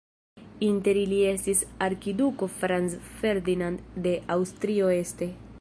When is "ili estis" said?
1.01-1.61